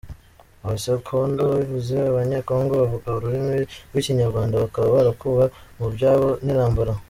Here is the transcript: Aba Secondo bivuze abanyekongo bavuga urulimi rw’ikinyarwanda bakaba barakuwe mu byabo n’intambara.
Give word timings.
Aba 0.63 0.77
Secondo 0.87 1.43
bivuze 1.59 1.95
abanyekongo 2.09 2.71
bavuga 2.81 3.07
urulimi 3.17 3.53
rw’ikinyarwanda 3.89 4.55
bakaba 4.63 4.87
barakuwe 4.95 5.45
mu 5.77 5.87
byabo 5.93 6.29
n’intambara. 6.45 6.93